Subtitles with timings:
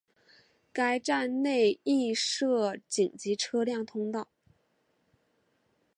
[0.73, 4.29] 该站内亦设紧急车辆通道。